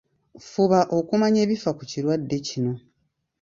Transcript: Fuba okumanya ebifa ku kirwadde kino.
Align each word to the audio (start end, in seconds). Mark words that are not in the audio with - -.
Fuba 0.49 0.79
okumanya 0.97 1.39
ebifa 1.45 1.69
ku 1.77 1.83
kirwadde 1.91 2.37
kino. 2.47 2.73